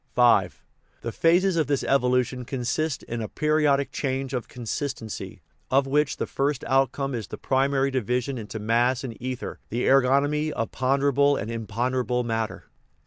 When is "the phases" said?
1.01-1.57